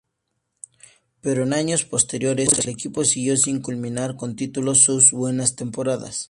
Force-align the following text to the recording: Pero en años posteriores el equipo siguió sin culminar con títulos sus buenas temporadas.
Pero 1.21 1.43
en 1.43 1.53
años 1.53 1.85
posteriores 1.85 2.57
el 2.57 2.69
equipo 2.69 3.05
siguió 3.05 3.37
sin 3.37 3.61
culminar 3.61 4.15
con 4.15 4.35
títulos 4.35 4.81
sus 4.81 5.11
buenas 5.11 5.55
temporadas. 5.55 6.19